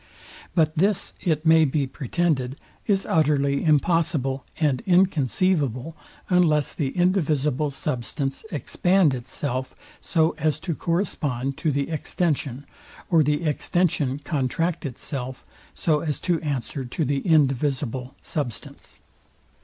[0.55, 2.55] But this, it may be pretended,
[2.87, 5.95] is utterly impossible and inconceivable
[6.27, 12.65] unless the indivisible substance expand itself, so as to correspond to the extension,
[13.11, 15.45] or the extension contract itself,
[15.75, 19.01] so as to answer to the indivisible substance.